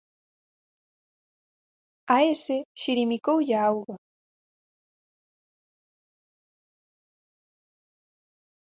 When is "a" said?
2.15-2.17, 3.57-3.63